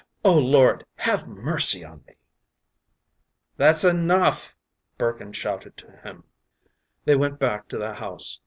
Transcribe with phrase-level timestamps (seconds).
[0.25, 2.15] “Oh, Lord, have mercy on me!...”
[3.57, 4.51] “That’s enough!”
[4.97, 6.23] Burkin shouted to him.
[7.05, 8.39] They went back to the house.